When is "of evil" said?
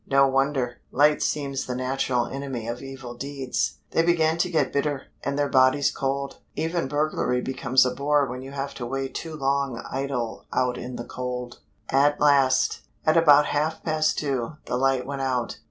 2.67-3.13